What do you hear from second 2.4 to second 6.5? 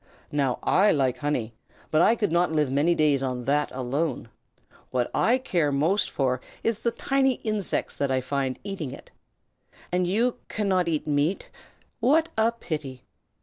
live many days on that alone. What I care most for